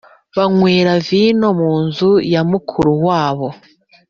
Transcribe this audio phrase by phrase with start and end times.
[0.35, 3.47] banywera vino mu nzu ya mukuru wabo,